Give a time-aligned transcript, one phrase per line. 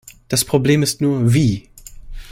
[0.29, 1.69] Das Problem ist nur, wie!